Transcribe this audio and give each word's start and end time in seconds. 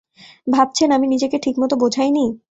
ভাবছেন, 0.47 0.89
আমি 0.91 1.07
নিজেকে 1.07 1.37
ঠিকমতো 1.39 1.75
বোঝাইনি? 1.75 2.25